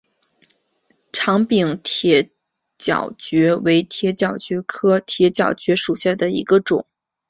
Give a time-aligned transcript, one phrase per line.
[1.13, 2.31] 长柄铁
[2.79, 6.87] 角蕨为铁角蕨科铁角蕨属下的一个种。